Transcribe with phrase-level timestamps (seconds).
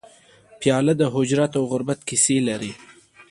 [0.59, 2.71] پیاله د هجرت او غربت کیسې لري.